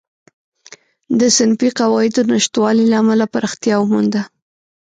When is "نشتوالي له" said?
2.31-2.97